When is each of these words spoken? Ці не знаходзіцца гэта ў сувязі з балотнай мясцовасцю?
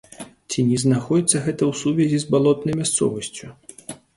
Ці 0.49 0.63
не 0.69 0.77
знаходзіцца 0.83 1.43
гэта 1.47 1.61
ў 1.71 1.73
сувязі 1.81 2.17
з 2.25 2.33
балотнай 2.37 2.75
мясцовасцю? 2.81 3.45